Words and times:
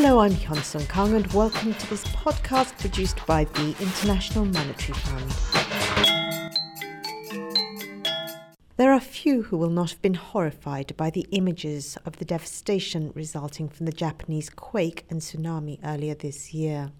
Hello, 0.00 0.20
I'm 0.20 0.30
Hyun 0.30 0.62
Sung 0.62 0.86
Kang, 0.86 1.12
and 1.16 1.26
welcome 1.32 1.74
to 1.74 1.90
this 1.90 2.04
podcast 2.04 2.78
produced 2.78 3.18
by 3.26 3.42
the 3.42 3.74
International 3.80 4.44
Monetary 4.44 4.96
Fund. 4.96 5.28
There 8.76 8.92
are 8.92 9.00
few 9.00 9.42
who 9.42 9.56
will 9.56 9.70
not 9.70 9.90
have 9.90 10.00
been 10.00 10.14
horrified 10.14 10.96
by 10.96 11.10
the 11.10 11.26
images 11.32 11.98
of 12.06 12.18
the 12.18 12.24
devastation 12.24 13.10
resulting 13.16 13.68
from 13.68 13.86
the 13.86 13.92
Japanese 13.92 14.50
quake 14.50 15.04
and 15.10 15.20
tsunami 15.20 15.80
earlier 15.82 16.14
this 16.14 16.54
year. 16.54 16.92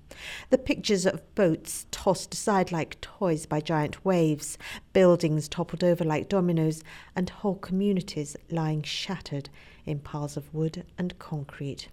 The 0.50 0.58
pictures 0.58 1.06
of 1.06 1.32
boats 1.36 1.86
tossed 1.92 2.34
aside 2.34 2.72
like 2.72 3.00
toys 3.00 3.46
by 3.46 3.60
giant 3.60 4.04
waves, 4.04 4.58
buildings 4.92 5.46
toppled 5.46 5.84
over 5.84 6.02
like 6.02 6.28
dominoes, 6.28 6.82
and 7.14 7.30
whole 7.30 7.54
communities 7.54 8.36
lying 8.50 8.82
shattered 8.82 9.50
in 9.86 10.00
piles 10.00 10.36
of 10.36 10.52
wood 10.52 10.84
and 10.98 11.16
concrete. 11.20 11.86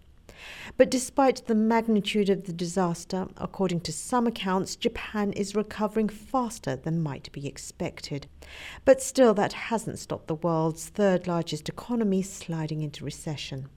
But 0.77 0.91
despite 0.91 1.45
the 1.45 1.55
magnitude 1.55 2.29
of 2.29 2.45
the 2.45 2.53
disaster, 2.53 3.27
according 3.37 3.81
to 3.81 3.93
some 3.93 4.27
accounts, 4.27 4.75
Japan 4.75 5.31
is 5.33 5.55
recovering 5.55 6.09
faster 6.09 6.75
than 6.75 7.01
might 7.01 7.31
be 7.31 7.47
expected. 7.47 8.27
But 8.83 9.01
still, 9.01 9.33
that 9.35 9.53
hasn't 9.53 9.99
stopped 9.99 10.27
the 10.27 10.35
world's 10.35 10.89
third 10.89 11.27
largest 11.27 11.69
economy 11.69 12.21
sliding 12.21 12.81
into 12.81 13.05
recession. 13.05 13.69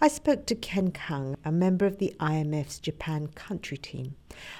I 0.00 0.08
spoke 0.08 0.46
to 0.46 0.54
Ken 0.54 0.92
Kang, 0.92 1.36
a 1.44 1.52
member 1.52 1.84
of 1.84 1.98
the 1.98 2.14
IMF's 2.20 2.78
Japan 2.78 3.26
country 3.28 3.76
team. 3.76 4.14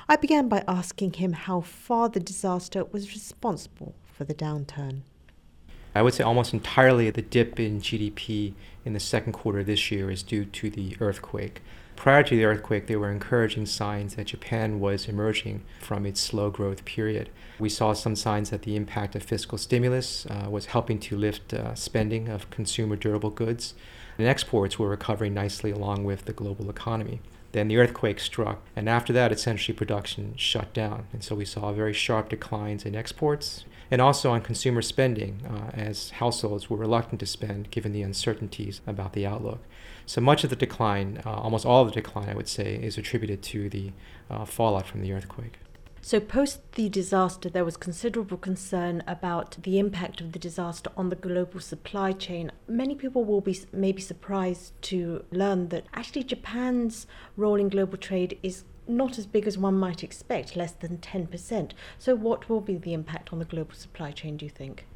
I 0.08 0.16
began 0.16 0.48
by 0.48 0.64
asking 0.68 1.14
him 1.14 1.32
how 1.32 1.60
far 1.60 2.08
the 2.08 2.20
disaster 2.20 2.84
was 2.84 3.14
responsible 3.14 3.94
for 4.04 4.24
the 4.24 4.34
downturn. 4.34 5.02
I 5.98 6.02
would 6.02 6.14
say 6.14 6.22
almost 6.22 6.54
entirely 6.54 7.10
the 7.10 7.22
dip 7.22 7.58
in 7.58 7.80
GDP 7.80 8.54
in 8.84 8.92
the 8.92 9.00
second 9.00 9.32
quarter 9.32 9.64
this 9.64 9.90
year 9.90 10.12
is 10.12 10.22
due 10.22 10.44
to 10.44 10.70
the 10.70 10.96
earthquake. 11.00 11.60
Prior 11.96 12.22
to 12.22 12.36
the 12.36 12.44
earthquake, 12.44 12.86
there 12.86 13.00
were 13.00 13.10
encouraging 13.10 13.66
signs 13.66 14.14
that 14.14 14.28
Japan 14.28 14.78
was 14.78 15.08
emerging 15.08 15.64
from 15.80 16.06
its 16.06 16.20
slow 16.20 16.50
growth 16.50 16.84
period. 16.84 17.30
We 17.58 17.68
saw 17.68 17.94
some 17.94 18.14
signs 18.14 18.50
that 18.50 18.62
the 18.62 18.76
impact 18.76 19.16
of 19.16 19.24
fiscal 19.24 19.58
stimulus 19.58 20.24
uh, 20.26 20.46
was 20.48 20.66
helping 20.66 21.00
to 21.00 21.16
lift 21.16 21.52
uh, 21.52 21.74
spending 21.74 22.28
of 22.28 22.48
consumer 22.50 22.94
durable 22.94 23.30
goods, 23.30 23.74
and 24.18 24.28
exports 24.28 24.78
were 24.78 24.90
recovering 24.90 25.34
nicely 25.34 25.72
along 25.72 26.04
with 26.04 26.26
the 26.26 26.32
global 26.32 26.70
economy. 26.70 27.20
Then 27.58 27.66
the 27.66 27.78
earthquake 27.78 28.20
struck, 28.20 28.62
and 28.76 28.88
after 28.88 29.12
that, 29.14 29.32
essentially 29.32 29.76
production 29.76 30.34
shut 30.36 30.72
down. 30.72 31.08
And 31.12 31.24
so 31.24 31.34
we 31.34 31.44
saw 31.44 31.72
very 31.72 31.92
sharp 31.92 32.28
declines 32.28 32.84
in 32.84 32.94
exports 32.94 33.64
and 33.90 34.00
also 34.00 34.30
on 34.30 34.42
consumer 34.42 34.80
spending, 34.80 35.42
uh, 35.44 35.72
as 35.74 36.10
households 36.10 36.70
were 36.70 36.76
reluctant 36.76 37.18
to 37.18 37.26
spend 37.26 37.72
given 37.72 37.90
the 37.90 38.02
uncertainties 38.02 38.80
about 38.86 39.12
the 39.12 39.26
outlook. 39.26 39.58
So 40.06 40.20
much 40.20 40.44
of 40.44 40.50
the 40.50 40.56
decline, 40.56 41.20
uh, 41.26 41.32
almost 41.32 41.66
all 41.66 41.82
of 41.82 41.88
the 41.88 42.00
decline, 42.00 42.28
I 42.28 42.34
would 42.34 42.46
say, 42.46 42.76
is 42.76 42.96
attributed 42.96 43.42
to 43.42 43.68
the 43.68 43.90
uh, 44.30 44.44
fallout 44.44 44.86
from 44.86 45.02
the 45.02 45.12
earthquake. 45.12 45.58
So, 46.00 46.20
post 46.20 46.72
the 46.72 46.88
disaster, 46.88 47.50
there 47.50 47.64
was 47.64 47.76
considerable 47.76 48.36
concern 48.36 49.02
about 49.06 49.62
the 49.62 49.78
impact 49.78 50.20
of 50.20 50.32
the 50.32 50.38
disaster 50.38 50.90
on 50.96 51.08
the 51.08 51.16
global 51.16 51.60
supply 51.60 52.12
chain. 52.12 52.52
Many 52.68 52.94
people 52.94 53.24
will 53.24 53.40
be 53.40 53.58
maybe 53.72 54.00
surprised 54.00 54.80
to 54.82 55.24
learn 55.32 55.68
that 55.68 55.86
actually 55.92 56.22
Japan's 56.22 57.06
role 57.36 57.56
in 57.56 57.68
global 57.68 57.98
trade 57.98 58.38
is 58.42 58.64
not 58.86 59.18
as 59.18 59.26
big 59.26 59.46
as 59.46 59.58
one 59.58 59.78
might 59.78 60.02
expect, 60.02 60.56
less 60.56 60.72
than 60.72 60.98
10%. 60.98 61.72
So, 61.98 62.14
what 62.14 62.48
will 62.48 62.60
be 62.60 62.76
the 62.76 62.94
impact 62.94 63.32
on 63.32 63.38
the 63.38 63.44
global 63.44 63.74
supply 63.74 64.12
chain, 64.12 64.36
do 64.36 64.46
you 64.46 64.50
think? 64.50 64.86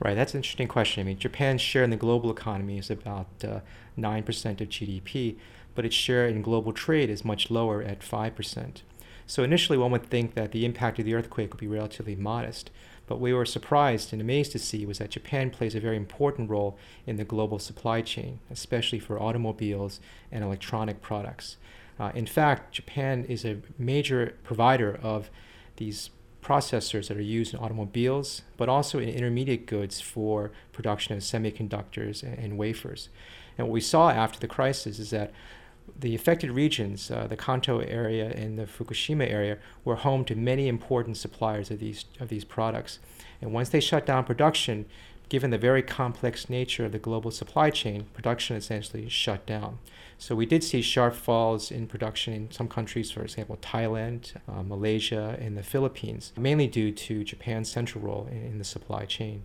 Right, 0.00 0.14
that's 0.14 0.34
an 0.34 0.38
interesting 0.38 0.68
question. 0.68 1.00
I 1.00 1.04
mean, 1.04 1.18
Japan's 1.18 1.60
share 1.60 1.82
in 1.82 1.90
the 1.90 1.96
global 1.96 2.30
economy 2.30 2.78
is 2.78 2.90
about 2.90 3.28
uh, 3.42 3.60
9% 3.98 4.60
of 4.60 4.68
GDP, 4.68 5.36
but 5.74 5.84
its 5.84 5.94
share 5.94 6.26
in 6.26 6.42
global 6.42 6.72
trade 6.72 7.10
is 7.10 7.24
much 7.24 7.50
lower 7.50 7.82
at 7.82 8.00
5%. 8.00 8.82
So 9.28 9.44
initially, 9.44 9.76
one 9.76 9.90
would 9.90 10.08
think 10.08 10.34
that 10.34 10.52
the 10.52 10.64
impact 10.64 10.98
of 10.98 11.04
the 11.04 11.14
earthquake 11.14 11.52
would 11.52 11.60
be 11.60 11.68
relatively 11.68 12.16
modest. 12.16 12.70
But 13.06 13.20
we 13.20 13.34
were 13.34 13.44
surprised 13.44 14.10
and 14.12 14.22
amazed 14.22 14.52
to 14.52 14.58
see 14.58 14.86
was 14.86 14.98
that 14.98 15.10
Japan 15.10 15.50
plays 15.50 15.74
a 15.74 15.80
very 15.80 15.96
important 15.96 16.48
role 16.48 16.78
in 17.06 17.16
the 17.16 17.24
global 17.24 17.58
supply 17.58 18.00
chain, 18.00 18.40
especially 18.50 18.98
for 18.98 19.20
automobiles 19.20 20.00
and 20.32 20.42
electronic 20.42 21.02
products. 21.02 21.58
Uh, 22.00 22.10
in 22.14 22.26
fact, 22.26 22.72
Japan 22.72 23.26
is 23.28 23.44
a 23.44 23.58
major 23.76 24.34
provider 24.44 24.98
of 25.02 25.28
these 25.76 26.08
processors 26.42 27.08
that 27.08 27.16
are 27.18 27.20
used 27.20 27.52
in 27.52 27.60
automobiles, 27.60 28.42
but 28.56 28.70
also 28.70 28.98
in 28.98 29.10
intermediate 29.10 29.66
goods 29.66 30.00
for 30.00 30.52
production 30.72 31.14
of 31.14 31.22
semiconductors 31.22 32.22
and, 32.22 32.38
and 32.38 32.56
wafers. 32.56 33.10
And 33.58 33.66
what 33.66 33.74
we 33.74 33.82
saw 33.82 34.08
after 34.08 34.38
the 34.38 34.48
crisis 34.48 34.98
is 34.98 35.10
that 35.10 35.32
the 35.98 36.14
affected 36.14 36.50
regions, 36.50 37.10
uh, 37.10 37.26
the 37.26 37.36
Kanto 37.36 37.80
area 37.80 38.30
and 38.30 38.58
the 38.58 38.64
Fukushima 38.66 39.30
area, 39.30 39.58
were 39.84 39.96
home 39.96 40.24
to 40.26 40.34
many 40.34 40.68
important 40.68 41.16
suppliers 41.16 41.70
of 41.70 41.78
these 41.78 42.04
of 42.20 42.28
these 42.28 42.44
products. 42.44 42.98
And 43.40 43.52
once 43.52 43.68
they 43.68 43.80
shut 43.80 44.06
down 44.06 44.24
production, 44.24 44.86
given 45.28 45.50
the 45.50 45.58
very 45.58 45.82
complex 45.82 46.48
nature 46.48 46.86
of 46.86 46.92
the 46.92 46.98
global 46.98 47.30
supply 47.30 47.70
chain, 47.70 48.06
production 48.14 48.56
essentially 48.56 49.08
shut 49.08 49.46
down. 49.46 49.78
So 50.16 50.34
we 50.34 50.46
did 50.46 50.64
see 50.64 50.82
sharp 50.82 51.14
falls 51.14 51.70
in 51.70 51.86
production 51.86 52.34
in 52.34 52.50
some 52.50 52.68
countries, 52.68 53.10
for 53.10 53.22
example, 53.22 53.58
Thailand, 53.60 54.32
uh, 54.48 54.62
Malaysia, 54.62 55.36
and 55.40 55.56
the 55.56 55.62
Philippines, 55.62 56.32
mainly 56.36 56.66
due 56.66 56.90
to 56.90 57.22
Japan's 57.22 57.70
central 57.70 58.02
role 58.02 58.26
in, 58.30 58.42
in 58.44 58.58
the 58.58 58.64
supply 58.64 59.04
chain. 59.04 59.44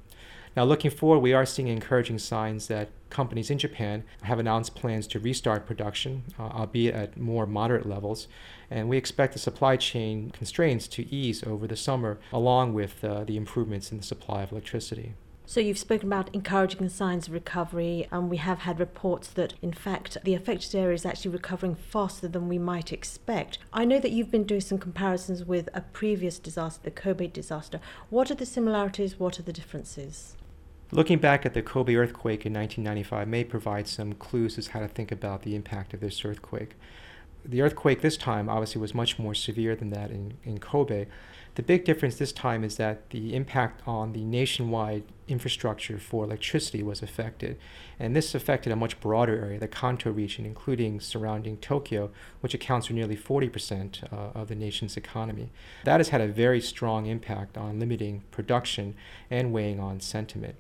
Now, 0.56 0.66
looking 0.66 0.92
forward, 0.92 1.20
we 1.20 1.34
are 1.34 1.48
seeing 1.48 1.68
encouraging 1.68 2.20
signs 2.20 2.68
that 2.68 2.90
companies 3.10 3.50
in 3.50 3.58
Japan 3.58 4.04
have 4.22 4.38
announced 4.38 4.76
plans 4.76 5.08
to 5.08 5.20
restart 5.20 5.66
production, 5.66 6.24
uh, 6.38 6.44
albeit 6.44 6.94
at 6.94 7.18
more 7.18 7.48
moderate 7.48 7.88
levels. 7.88 8.28
And 8.70 8.88
we 8.88 8.98
expect 8.98 9.34
the 9.34 9.40
supply 9.40 9.78
chain 9.78 10.30
constraints 10.30 10.88
to 10.90 11.12
ease 11.12 11.44
over 11.44 11.66
the 11.66 11.76
summer, 11.76 12.20
along 12.32 12.76
with 12.76 13.04
uh, 13.04 13.24
the 13.24 13.36
improvements 13.36 13.92
in 13.92 13.98
the 13.98 14.04
supply 14.04 14.44
of 14.44 14.52
electricity. 14.52 15.16
So, 15.46 15.60
you've 15.60 15.80
spoken 15.80 16.08
about 16.08 16.34
encouraging 16.34 16.88
signs 16.88 17.28
of 17.28 17.34
recovery, 17.34 18.08
and 18.12 18.30
we 18.30 18.38
have 18.38 18.60
had 18.60 18.80
reports 18.80 19.28
that, 19.30 19.56
in 19.62 19.74
fact, 19.74 20.18
the 20.24 20.36
affected 20.36 20.74
area 20.76 20.94
is 20.94 21.06
actually 21.06 21.32
recovering 21.32 21.76
faster 21.76 22.28
than 22.28 22.48
we 22.48 22.60
might 22.60 22.94
expect. 22.94 23.58
I 23.74 23.86
know 23.86 24.00
that 24.00 24.12
you've 24.12 24.32
been 24.32 24.46
doing 24.46 24.62
some 24.62 24.78
comparisons 24.78 25.44
with 25.44 25.68
a 25.74 25.82
previous 25.82 26.40
disaster, 26.40 26.82
the 26.84 26.92
Kobe 26.92 27.28
disaster. 27.28 27.82
What 28.10 28.32
are 28.32 28.36
the 28.36 28.46
similarities? 28.46 29.20
What 29.20 29.38
are 29.38 29.44
the 29.44 29.52
differences? 29.52 30.38
Looking 30.94 31.18
back 31.18 31.44
at 31.44 31.56
the 31.56 31.64
Kobe 31.64 31.96
earthquake 31.96 32.46
in 32.46 32.54
1995 32.54 33.28
may 33.28 33.44
provide 33.44 33.88
some 33.88 34.14
clues 34.14 34.60
as 34.60 34.68
how 34.68 34.80
to 34.80 34.88
think 34.88 35.12
about 35.12 35.42
the 35.42 35.56
impact 35.56 35.96
of 35.96 36.02
this 36.02 36.24
earthquake. 36.24 36.76
The 37.44 37.64
earthquake 37.64 38.02
this 38.02 38.16
time 38.16 38.48
obviously 38.48 38.80
was 38.80 38.94
much 38.94 39.18
more 39.18 39.34
severe 39.34 39.76
than 39.76 39.90
that 39.90 40.12
in, 40.12 40.36
in 40.44 40.60
Kobe. 40.60 41.08
The 41.56 41.64
big 41.64 41.84
difference 41.84 42.18
this 42.18 42.32
time 42.32 42.64
is 42.64 42.78
that 42.78 43.10
the 43.10 43.36
impact 43.36 43.82
on 43.88 44.14
the 44.14 44.24
nationwide 44.24 45.02
infrastructure 45.28 45.98
for 45.98 46.26
electricity 46.26 46.84
was 46.84 47.02
affected. 47.02 47.58
And 48.00 48.16
this 48.16 48.36
affected 48.36 48.72
a 48.72 48.76
much 48.76 49.02
broader 49.02 49.44
area, 49.44 49.60
the 49.60 49.68
Kanto 49.68 50.12
region, 50.12 50.46
including 50.46 51.00
surrounding 51.00 51.58
Tokyo, 51.58 52.12
which 52.42 52.54
accounts 52.54 52.86
for 52.86 52.94
nearly 52.94 53.18
40% 53.18 54.14
uh, 54.14 54.40
of 54.40 54.48
the 54.48 54.56
nation's 54.56 54.96
economy. 54.96 55.50
That 55.86 56.00
has 56.00 56.10
had 56.10 56.22
a 56.22 56.28
very 56.28 56.62
strong 56.62 57.08
impact 57.08 57.58
on 57.58 57.80
limiting 57.80 58.26
production 58.30 58.94
and 59.32 59.52
weighing 59.52 59.80
on 59.80 60.00
sentiment. 60.00 60.56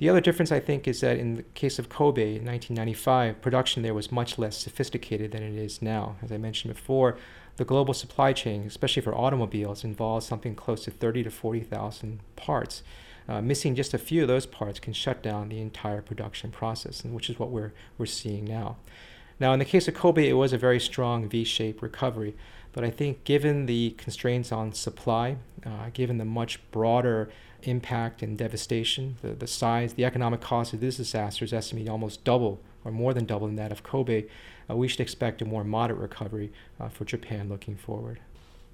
The 0.00 0.08
other 0.08 0.22
difference, 0.22 0.50
I 0.50 0.60
think, 0.60 0.88
is 0.88 1.02
that 1.02 1.18
in 1.18 1.34
the 1.34 1.42
case 1.42 1.78
of 1.78 1.90
Kobe 1.90 2.36
in 2.36 2.46
1995, 2.46 3.42
production 3.42 3.82
there 3.82 3.92
was 3.92 4.10
much 4.10 4.38
less 4.38 4.56
sophisticated 4.56 5.32
than 5.32 5.42
it 5.42 5.54
is 5.54 5.82
now. 5.82 6.16
As 6.22 6.32
I 6.32 6.38
mentioned 6.38 6.72
before, 6.72 7.18
the 7.58 7.66
global 7.66 7.92
supply 7.92 8.32
chain, 8.32 8.62
especially 8.62 9.02
for 9.02 9.14
automobiles, 9.14 9.84
involves 9.84 10.24
something 10.24 10.54
close 10.54 10.84
to 10.84 10.90
30 10.90 11.24
to 11.24 11.30
40,000 11.30 12.20
parts. 12.34 12.82
Uh, 13.28 13.42
missing 13.42 13.74
just 13.74 13.92
a 13.92 13.98
few 13.98 14.22
of 14.22 14.28
those 14.28 14.46
parts 14.46 14.80
can 14.80 14.94
shut 14.94 15.22
down 15.22 15.50
the 15.50 15.60
entire 15.60 16.00
production 16.00 16.50
process, 16.50 17.04
and 17.04 17.14
which 17.14 17.28
is 17.28 17.38
what 17.38 17.50
we're, 17.50 17.74
we're 17.98 18.06
seeing 18.06 18.46
now. 18.46 18.78
Now, 19.38 19.52
in 19.52 19.58
the 19.58 19.66
case 19.66 19.86
of 19.86 19.92
Kobe, 19.92 20.26
it 20.26 20.32
was 20.32 20.54
a 20.54 20.58
very 20.58 20.80
strong 20.80 21.28
V 21.28 21.44
shaped 21.44 21.82
recovery, 21.82 22.34
but 22.72 22.84
I 22.84 22.90
think 22.90 23.24
given 23.24 23.66
the 23.66 23.90
constraints 23.98 24.52
on 24.52 24.72
supply, 24.72 25.36
uh, 25.64 25.90
given 25.92 26.18
the 26.18 26.24
much 26.24 26.60
broader 26.70 27.30
impact 27.62 28.22
and 28.22 28.36
devastation. 28.36 29.16
The, 29.22 29.34
the 29.34 29.46
size, 29.46 29.94
the 29.94 30.04
economic 30.04 30.40
cost 30.40 30.72
of 30.72 30.80
this 30.80 30.96
disaster 30.96 31.44
is 31.44 31.52
estimated 31.52 31.90
almost 31.90 32.24
double 32.24 32.60
or 32.84 32.90
more 32.90 33.12
than 33.12 33.26
double 33.26 33.46
than 33.46 33.56
that 33.56 33.72
of 33.72 33.82
Kobe. 33.82 34.26
Uh, 34.68 34.76
we 34.76 34.88
should 34.88 35.00
expect 35.00 35.42
a 35.42 35.44
more 35.44 35.64
moderate 35.64 36.00
recovery 36.00 36.52
uh, 36.78 36.88
for 36.88 37.04
Japan 37.04 37.48
looking 37.48 37.76
forward. 37.76 38.20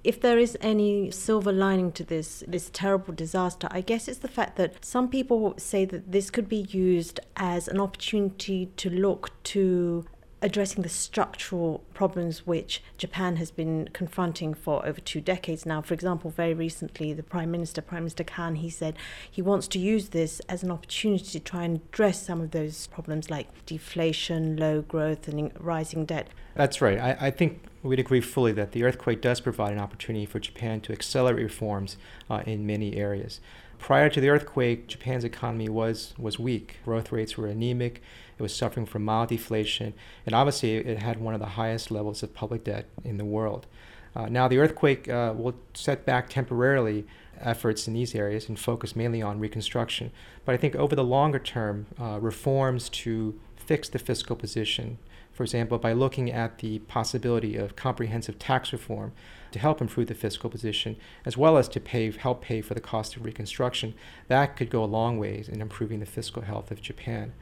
If 0.03 0.21
there 0.21 0.37
is 0.37 0.57
any 0.61 1.11
silver 1.11 1.51
lining 1.51 1.91
to 1.93 2.03
this 2.03 2.43
this 2.47 2.69
terrible 2.71 3.13
disaster, 3.13 3.67
I 3.71 3.81
guess 3.81 4.07
it's 4.07 4.19
the 4.19 4.29
fact 4.29 4.55
that 4.55 4.85
some 4.85 5.09
people 5.09 5.55
say 5.57 5.83
that 5.85 6.11
this 6.11 6.29
could 6.29 6.47
be 6.47 6.65
used 6.69 7.19
as 7.35 7.67
an 7.67 7.79
opportunity 7.79 8.67
to 8.77 8.89
look 8.89 9.31
to 9.45 10.05
addressing 10.41 10.83
the 10.83 10.89
structural 10.89 11.83
problems 11.93 12.45
which 12.45 12.83
Japan 12.97 13.37
has 13.37 13.49
been 13.49 13.89
confronting 13.93 14.53
for 14.53 14.85
over 14.85 15.01
two 15.01 15.19
decades 15.19 15.65
now. 15.65 15.81
For 15.81 15.93
example, 15.93 16.29
very 16.29 16.53
recently, 16.53 17.13
the 17.13 17.23
Prime 17.23 17.49
Minister, 17.49 17.81
Prime 17.81 18.03
Minister 18.03 18.23
Kan, 18.23 18.55
he 18.55 18.69
said 18.69 18.95
he 19.29 19.41
wants 19.41 19.67
to 19.69 19.79
use 19.79 20.09
this 20.09 20.39
as 20.41 20.63
an 20.63 20.71
opportunity 20.71 21.25
to 21.25 21.39
try 21.39 21.63
and 21.63 21.77
address 21.77 22.21
some 22.21 22.41
of 22.41 22.51
those 22.51 22.87
problems 22.87 23.29
like 23.29 23.65
deflation, 23.65 24.57
low 24.57 24.81
growth, 24.81 25.27
and 25.27 25.51
rising 25.59 26.05
debt. 26.05 26.27
That's 26.55 26.81
right. 26.81 26.99
I, 26.99 27.17
I 27.27 27.31
think 27.31 27.63
we'd 27.83 27.99
agree 27.99 28.21
fully 28.21 28.51
that 28.53 28.71
the 28.71 28.83
earthquake 28.83 29.21
does 29.21 29.39
provide 29.39 29.73
an 29.73 29.79
opportunity 29.79 30.25
for 30.25 30.39
Japan 30.39 30.81
to 30.81 30.93
accelerate 30.93 31.43
reforms 31.43 31.97
uh, 32.29 32.43
in 32.45 32.65
many 32.65 32.95
areas. 32.95 33.39
Prior 33.79 34.09
to 34.09 34.19
the 34.19 34.29
earthquake, 34.29 34.87
Japan's 34.87 35.23
economy 35.23 35.69
was, 35.69 36.13
was 36.17 36.39
weak. 36.39 36.77
Growth 36.83 37.11
rates 37.11 37.37
were 37.37 37.47
anemic. 37.47 38.01
It 38.37 38.41
was 38.41 38.53
suffering 38.53 38.85
from 38.85 39.05
mild 39.05 39.29
deflation. 39.29 39.93
And 40.25 40.35
obviously, 40.35 40.75
it 40.75 40.99
had 40.99 41.19
one 41.19 41.33
of 41.33 41.39
the 41.39 41.47
highest 41.47 41.91
levels 41.91 42.23
of 42.23 42.33
public 42.33 42.63
debt 42.63 42.85
in 43.03 43.17
the 43.17 43.25
world. 43.25 43.67
Uh, 44.15 44.27
now, 44.27 44.47
the 44.47 44.57
earthquake 44.57 45.07
uh, 45.07 45.33
will 45.35 45.55
set 45.73 46.05
back 46.05 46.29
temporarily 46.29 47.05
efforts 47.39 47.87
in 47.87 47.93
these 47.93 48.15
areas 48.15 48.49
and 48.49 48.59
focus 48.59 48.95
mainly 48.95 49.21
on 49.21 49.39
reconstruction. 49.39 50.11
But 50.43 50.55
I 50.55 50.57
think 50.57 50.75
over 50.75 50.95
the 50.95 51.03
longer 51.03 51.39
term, 51.39 51.85
uh, 51.99 52.19
reforms 52.19 52.89
to 52.89 53.39
fix 53.55 53.89
the 53.89 53.99
fiscal 53.99 54.35
position, 54.35 54.97
for 55.37 55.43
example, 55.43 55.77
by 55.77 55.93
looking 55.93 56.31
at 56.31 56.57
the 56.57 56.79
possibility 56.79 57.57
of 57.57 57.75
comprehensive 57.75 58.39
tax 58.39 58.73
reform 58.73 59.11
to 59.51 59.59
help 59.59 59.79
improve 59.79 60.07
the 60.07 60.15
fiscal 60.15 60.49
position, 60.49 60.95
as 61.25 61.37
well 61.37 61.57
as 61.57 61.69
to 61.69 61.79
pay, 61.79 62.09
help 62.09 62.41
pay 62.41 62.59
for 62.59 62.73
the 62.73 62.81
cost 62.81 63.15
of 63.15 63.23
reconstruction, 63.23 63.93
that 64.29 64.55
could 64.55 64.71
go 64.71 64.83
a 64.83 64.85
long 64.85 65.19
ways 65.19 65.47
in 65.47 65.61
improving 65.61 65.99
the 65.99 66.07
fiscal 66.07 66.41
health 66.41 66.71
of 66.71 66.81
Japan. 66.81 67.33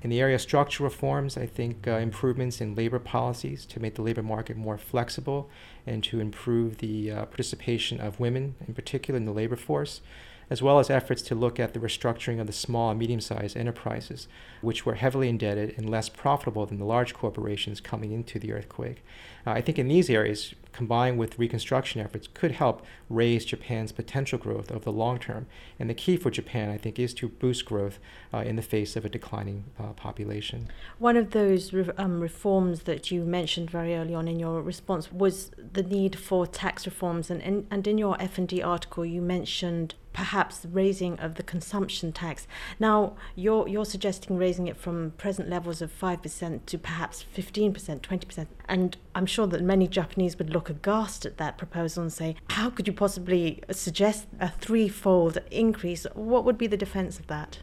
In 0.00 0.08
the 0.08 0.18
area 0.18 0.36
of 0.36 0.40
structural 0.40 0.88
reforms, 0.88 1.36
I 1.36 1.44
think 1.44 1.86
uh, 1.86 1.92
improvements 1.92 2.62
in 2.62 2.74
labor 2.74 2.98
policies 2.98 3.66
to 3.66 3.80
make 3.80 3.96
the 3.96 4.02
labor 4.02 4.22
market 4.22 4.56
more 4.56 4.78
flexible 4.78 5.50
and 5.86 6.02
to 6.04 6.20
improve 6.20 6.78
the 6.78 7.10
uh, 7.10 7.26
participation 7.26 8.00
of 8.00 8.18
women, 8.18 8.54
in 8.66 8.72
particular 8.72 9.18
in 9.18 9.26
the 9.26 9.32
labor 9.32 9.56
force, 9.56 10.00
as 10.52 10.60
well 10.60 10.78
as 10.78 10.90
efforts 10.90 11.22
to 11.22 11.34
look 11.34 11.58
at 11.58 11.72
the 11.72 11.80
restructuring 11.80 12.38
of 12.38 12.46
the 12.46 12.52
small 12.52 12.90
and 12.90 12.98
medium 12.98 13.22
sized 13.22 13.56
enterprises, 13.56 14.28
which 14.60 14.84
were 14.84 14.96
heavily 14.96 15.30
indebted 15.30 15.74
and 15.78 15.88
less 15.88 16.10
profitable 16.10 16.66
than 16.66 16.78
the 16.78 16.84
large 16.84 17.14
corporations 17.14 17.80
coming 17.80 18.12
into 18.12 18.38
the 18.38 18.52
earthquake. 18.52 19.02
Uh, 19.46 19.52
I 19.52 19.62
think 19.62 19.78
in 19.78 19.88
these 19.88 20.10
areas, 20.10 20.54
combined 20.72 21.18
with 21.18 21.38
reconstruction 21.38 22.02
efforts, 22.02 22.28
could 22.34 22.52
help 22.52 22.84
raise 23.08 23.46
Japan's 23.46 23.92
potential 23.92 24.38
growth 24.38 24.70
over 24.70 24.84
the 24.84 24.92
long 24.92 25.18
term. 25.18 25.46
And 25.78 25.88
the 25.88 25.94
key 25.94 26.18
for 26.18 26.30
Japan, 26.30 26.68
I 26.68 26.76
think, 26.76 26.98
is 26.98 27.14
to 27.14 27.28
boost 27.30 27.64
growth 27.64 27.98
uh, 28.34 28.40
in 28.40 28.56
the 28.56 28.62
face 28.62 28.94
of 28.94 29.06
a 29.06 29.08
declining 29.08 29.64
uh, 29.80 29.94
population. 29.94 30.68
One 30.98 31.16
of 31.16 31.30
those 31.30 31.72
re- 31.72 31.88
um, 31.96 32.20
reforms 32.20 32.82
that 32.82 33.10
you 33.10 33.24
mentioned 33.24 33.70
very 33.70 33.96
early 33.96 34.14
on 34.14 34.28
in 34.28 34.38
your 34.38 34.60
response 34.60 35.10
was 35.10 35.50
the 35.56 35.82
need 35.82 36.14
for 36.14 36.46
tax 36.46 36.84
reforms. 36.84 37.30
And, 37.30 37.40
and, 37.40 37.66
and 37.70 37.86
in 37.86 37.96
your 37.96 38.20
F&D 38.20 38.60
article, 38.60 39.06
you 39.06 39.22
mentioned 39.22 39.94
perhaps 40.12 40.66
raising 40.70 41.18
of 41.18 41.36
the 41.36 41.42
consumption 41.42 42.12
tax. 42.12 42.46
Now, 42.78 43.14
you're, 43.34 43.68
you're 43.68 43.84
suggesting 43.84 44.36
raising 44.36 44.66
it 44.66 44.76
from 44.76 45.12
present 45.16 45.48
levels 45.48 45.82
of 45.82 45.92
5% 45.98 46.66
to 46.66 46.78
perhaps 46.78 47.24
15%, 47.34 48.00
20%. 48.00 48.46
And 48.68 48.96
I'm 49.14 49.26
sure 49.26 49.46
that 49.46 49.62
many 49.62 49.88
Japanese 49.88 50.38
would 50.38 50.50
look 50.50 50.68
aghast 50.70 51.24
at 51.26 51.36
that 51.38 51.58
proposal 51.58 52.02
and 52.02 52.12
say, 52.12 52.36
how 52.50 52.70
could 52.70 52.86
you 52.86 52.92
possibly 52.92 53.62
suggest 53.70 54.26
a 54.40 54.48
threefold 54.48 55.38
increase? 55.50 56.06
What 56.14 56.44
would 56.44 56.58
be 56.58 56.66
the 56.66 56.76
defense 56.76 57.18
of 57.18 57.26
that? 57.28 57.58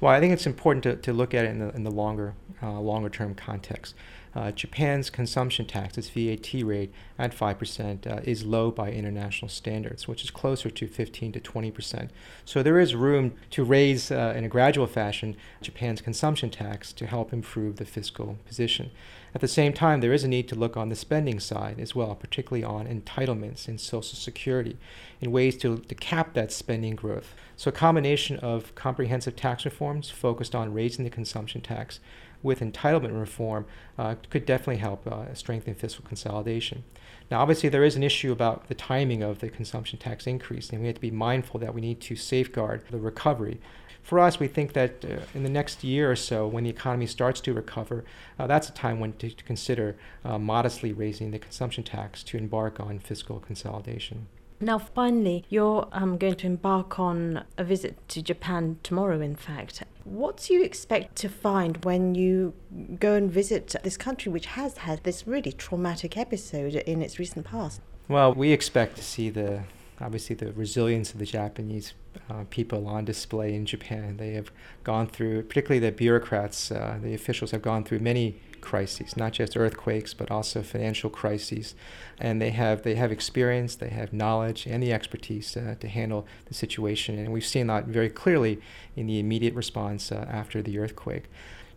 Well, 0.00 0.12
I 0.12 0.20
think 0.20 0.32
it's 0.32 0.46
important 0.46 0.84
to, 0.84 0.96
to 0.96 1.12
look 1.12 1.34
at 1.34 1.44
it 1.44 1.50
in 1.50 1.58
the, 1.58 1.70
in 1.74 1.82
the 1.82 1.90
longer, 1.90 2.34
uh, 2.62 2.78
longer 2.78 3.08
term 3.08 3.34
context. 3.34 3.94
Uh, 4.34 4.50
Japan's 4.52 5.10
consumption 5.10 5.66
tax, 5.66 5.96
its 5.98 6.08
VAT 6.08 6.52
rate 6.62 6.92
at 7.18 7.36
5%, 7.36 8.06
uh, 8.06 8.20
is 8.24 8.44
low 8.44 8.70
by 8.70 8.90
international 8.90 9.48
standards, 9.48 10.06
which 10.06 10.22
is 10.22 10.30
closer 10.30 10.70
to 10.70 10.86
15 10.86 11.32
to 11.32 11.40
20%. 11.40 12.10
So 12.44 12.62
there 12.62 12.78
is 12.78 12.94
room 12.94 13.34
to 13.50 13.64
raise 13.64 14.10
uh, 14.10 14.34
in 14.36 14.44
a 14.44 14.48
gradual 14.48 14.86
fashion 14.86 15.36
Japan's 15.60 16.00
consumption 16.00 16.50
tax 16.50 16.92
to 16.94 17.06
help 17.06 17.32
improve 17.32 17.76
the 17.76 17.84
fiscal 17.84 18.38
position. 18.46 18.90
At 19.34 19.42
the 19.42 19.48
same 19.48 19.72
time, 19.72 20.00
there 20.00 20.12
is 20.12 20.24
a 20.24 20.28
need 20.28 20.48
to 20.48 20.54
look 20.54 20.76
on 20.76 20.88
the 20.88 20.96
spending 20.96 21.38
side 21.38 21.78
as 21.78 21.94
well, 21.94 22.14
particularly 22.14 22.64
on 22.64 22.86
entitlements 22.86 23.68
in 23.68 23.76
Social 23.76 24.16
Security, 24.16 24.78
in 25.20 25.30
ways 25.30 25.56
to, 25.58 25.78
to 25.78 25.94
cap 25.94 26.32
that 26.34 26.50
spending 26.50 26.96
growth. 26.96 27.34
So, 27.56 27.68
a 27.68 27.72
combination 27.72 28.36
of 28.38 28.74
comprehensive 28.74 29.36
tax 29.36 29.64
reforms 29.64 30.10
focused 30.10 30.54
on 30.54 30.72
raising 30.72 31.04
the 31.04 31.10
consumption 31.10 31.60
tax 31.60 32.00
with 32.42 32.60
entitlement 32.60 33.18
reform 33.18 33.66
uh, 33.98 34.14
could 34.30 34.46
definitely 34.46 34.76
help 34.76 35.06
uh, 35.06 35.32
strengthen 35.34 35.74
fiscal 35.74 36.04
consolidation. 36.06 36.84
Now, 37.30 37.40
obviously, 37.40 37.68
there 37.68 37.84
is 37.84 37.96
an 37.96 38.02
issue 38.02 38.32
about 38.32 38.68
the 38.68 38.74
timing 38.74 39.22
of 39.22 39.40
the 39.40 39.50
consumption 39.50 39.98
tax 39.98 40.26
increase, 40.26 40.70
and 40.70 40.80
we 40.80 40.86
have 40.86 40.94
to 40.94 41.00
be 41.00 41.10
mindful 41.10 41.60
that 41.60 41.74
we 41.74 41.80
need 41.80 42.00
to 42.02 42.16
safeguard 42.16 42.82
the 42.90 42.98
recovery. 42.98 43.60
For 44.02 44.18
us, 44.18 44.40
we 44.40 44.48
think 44.48 44.72
that 44.72 45.04
uh, 45.04 45.18
in 45.34 45.42
the 45.42 45.50
next 45.50 45.84
year 45.84 46.10
or 46.10 46.16
so, 46.16 46.46
when 46.46 46.64
the 46.64 46.70
economy 46.70 47.06
starts 47.06 47.42
to 47.42 47.52
recover, 47.52 48.04
uh, 48.38 48.46
that's 48.46 48.70
a 48.70 48.72
time 48.72 49.00
when 49.00 49.12
to, 49.14 49.28
to 49.28 49.44
consider 49.44 49.96
uh, 50.24 50.38
modestly 50.38 50.94
raising 50.94 51.30
the 51.30 51.38
consumption 51.38 51.84
tax 51.84 52.22
to 52.22 52.38
embark 52.38 52.80
on 52.80 52.98
fiscal 52.98 53.38
consolidation. 53.40 54.26
Now, 54.60 54.78
finally, 54.78 55.44
you're 55.50 55.86
um, 55.92 56.16
going 56.16 56.34
to 56.36 56.46
embark 56.46 56.98
on 56.98 57.44
a 57.58 57.64
visit 57.64 57.96
to 58.08 58.22
Japan 58.22 58.78
tomorrow, 58.82 59.20
in 59.20 59.36
fact. 59.36 59.84
What 60.04 60.38
do 60.38 60.54
you 60.54 60.62
expect 60.62 61.16
to 61.16 61.28
find 61.28 61.84
when 61.84 62.14
you 62.14 62.54
go 62.98 63.14
and 63.14 63.30
visit 63.30 63.74
this 63.82 63.96
country, 63.96 64.32
which 64.32 64.46
has 64.46 64.78
had 64.78 65.04
this 65.04 65.26
really 65.26 65.52
traumatic 65.52 66.16
episode 66.16 66.74
in 66.74 67.02
its 67.02 67.18
recent 67.18 67.46
past? 67.46 67.80
Well, 68.08 68.32
we 68.32 68.52
expect 68.52 68.96
to 68.96 69.04
see 69.04 69.28
the 69.28 69.64
obviously 70.00 70.36
the 70.36 70.52
resilience 70.52 71.12
of 71.12 71.18
the 71.18 71.26
Japanese 71.26 71.94
uh, 72.30 72.44
people 72.50 72.86
on 72.86 73.04
display 73.04 73.54
in 73.54 73.66
Japan. 73.66 74.16
They 74.16 74.32
have 74.32 74.50
gone 74.84 75.06
through, 75.06 75.42
particularly 75.44 75.80
the 75.80 75.92
bureaucrats, 75.92 76.70
uh, 76.70 76.98
the 77.02 77.14
officials 77.14 77.50
have 77.50 77.62
gone 77.62 77.84
through 77.84 78.00
many 78.00 78.40
crises, 78.60 79.16
not 79.16 79.32
just 79.32 79.56
earthquakes, 79.56 80.14
but 80.14 80.30
also 80.30 80.62
financial 80.62 81.10
crises. 81.10 81.74
And 82.18 82.40
they 82.42 82.50
have 82.50 82.82
they 82.82 82.96
have 82.96 83.12
experience, 83.12 83.76
they 83.76 83.90
have 83.90 84.12
knowledge, 84.12 84.66
and 84.66 84.82
the 84.82 84.92
expertise 84.92 85.56
uh, 85.56 85.76
to 85.80 85.88
handle 85.88 86.26
the 86.46 86.54
situation. 86.54 87.18
And 87.18 87.32
we've 87.32 87.46
seen 87.46 87.68
that 87.68 87.86
very 87.86 88.10
clearly 88.10 88.60
in 88.96 89.06
the 89.06 89.18
immediate 89.18 89.54
response 89.54 90.12
uh, 90.12 90.26
after 90.28 90.62
the 90.62 90.78
earthquake. 90.78 91.24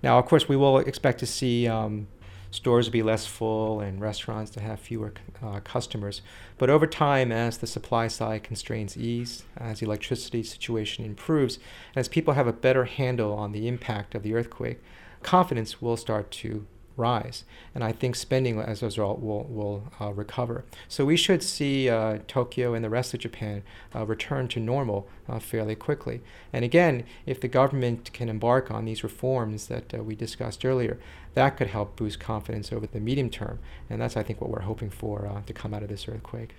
Now, 0.04 0.18
of 0.18 0.26
course, 0.26 0.50
we 0.50 0.56
will 0.56 0.80
expect 0.80 1.20
to 1.20 1.26
see. 1.26 1.68
Um, 1.68 2.08
stores 2.52 2.88
will 2.88 2.94
be 2.94 3.02
less 3.02 3.26
full 3.26 3.80
and 3.80 4.00
restaurants 4.00 4.52
to 4.52 4.62
have 4.62 4.80
fewer 4.80 5.14
uh, 5.42 5.62
customers. 5.62 6.22
But 6.58 6.70
over 6.70 6.86
time, 6.86 7.32
as 7.32 7.58
the 7.58 7.68
supply 7.68 8.08
side 8.08 8.44
constraints 8.44 8.98
ease, 8.98 9.44
as 9.58 9.80
the 9.80 9.86
electricity 9.86 10.44
situation 10.44 11.06
improves, 11.06 11.56
and 11.56 12.02
as 12.02 12.08
people 12.08 12.36
have 12.36 12.48
a 12.48 12.54
better 12.54 12.86
handle 12.86 13.34
on 13.34 13.52
the 13.52 13.68
impact 13.68 14.14
of 14.14 14.24
the 14.24 14.36
earthquake, 14.36 14.80
confidence 15.24 15.82
will 15.82 15.98
start 15.98 16.30
to 16.32 16.68
rise. 17.02 17.44
And 17.76 17.84
I 17.84 17.92
think 17.92 18.16
spending 18.16 18.60
as 18.60 18.82
a 18.82 18.86
result 18.86 19.20
will, 19.22 19.44
will 19.46 19.92
uh, 20.00 20.14
recover. 20.14 20.64
So 20.88 21.04
we 21.06 21.18
should 21.18 21.44
see 21.44 21.90
uh, 21.90 22.20
Tokyo 22.28 22.74
and 22.74 22.84
the 22.84 22.90
rest 22.90 23.14
of 23.14 23.20
Japan 23.20 23.64
uh, 23.96 24.06
return 24.06 24.48
to 24.50 24.60
normal 24.60 25.08
uh, 25.28 25.40
fairly 25.40 25.76
quickly. 25.76 26.22
And 26.54 26.64
again, 26.64 27.04
if 27.26 27.42
the 27.42 27.48
government 27.48 28.14
can 28.14 28.30
embark 28.30 28.72
on 28.72 28.86
these 28.86 29.04
reforms 29.04 29.68
that 29.68 29.94
uh, 29.94 30.04
we 30.04 30.16
discussed 30.16 30.64
earlier, 30.64 31.00
that 31.34 31.58
could 31.58 31.68
help 31.68 31.96
boost 31.96 32.20
confidence 32.20 32.72
over 32.72 32.88
the 32.88 33.00
medium 33.00 33.30
term. 33.30 33.60
And 33.90 34.02
that's, 34.02 34.18
I 34.18 34.24
think, 34.24 34.40
what 34.40 34.50
we're 34.50 34.62
hoping 34.62 34.90
for 34.90 35.28
uh, 35.28 35.42
to 35.46 35.54
come 35.54 35.74
out 35.74 35.84
of 35.84 35.90
this 35.90 36.08
earthquake. 36.08 36.56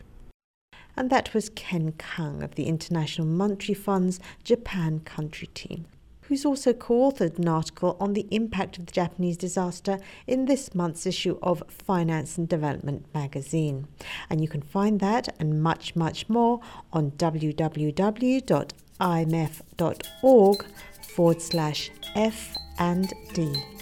And 0.96 1.08
that 1.08 1.32
was 1.32 1.48
Ken 1.48 1.92
Kang 1.92 2.42
of 2.42 2.54
the 2.54 2.64
International 2.64 3.26
Monetary 3.26 3.74
Fund's 3.74 4.20
Japan 4.44 5.00
country 5.00 5.48
team 5.54 5.86
who's 6.32 6.46
also 6.46 6.72
co 6.72 7.10
authored 7.10 7.38
an 7.38 7.46
article 7.46 7.94
on 8.00 8.14
the 8.14 8.26
impact 8.30 8.78
of 8.78 8.86
the 8.86 8.92
Japanese 8.92 9.36
disaster 9.36 9.98
in 10.26 10.46
this 10.46 10.74
month's 10.74 11.04
issue 11.04 11.38
of 11.42 11.62
Finance 11.68 12.38
and 12.38 12.48
Development 12.48 13.04
magazine. 13.12 13.86
And 14.30 14.40
you 14.40 14.48
can 14.48 14.62
find 14.62 14.98
that 15.00 15.36
and 15.38 15.62
much, 15.62 15.94
much 15.94 16.30
more 16.30 16.60
on 16.90 17.10
www.imf.org 17.10 17.86
forward 21.14 21.42
slash 21.42 21.90
F 22.14 22.56
and 22.78 23.12
D. 23.34 23.81